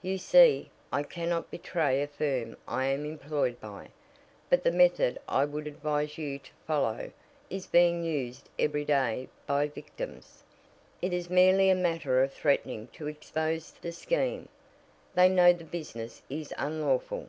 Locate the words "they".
15.14-15.28